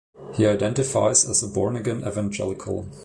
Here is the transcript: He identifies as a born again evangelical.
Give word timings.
He 0.33 0.47
identifies 0.47 1.25
as 1.29 1.43
a 1.43 1.47
born 1.47 1.75
again 1.75 2.03
evangelical. 2.07 2.89